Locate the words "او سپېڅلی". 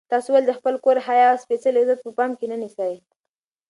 1.31-1.81